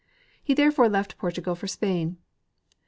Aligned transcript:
He 0.41 0.55
therefore 0.55 0.89
left 0.89 1.19
Portugal 1.19 1.53
for 1.53 1.67
Sjjain. 1.67 2.15